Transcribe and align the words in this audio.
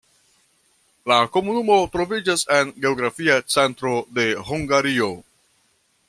La 1.11 1.17
komunumo 1.35 1.75
troviĝas 1.95 2.43
en 2.57 2.71
geografia 2.85 3.35
centro 3.57 3.93
de 4.19 4.27
Hungario. 4.51 5.11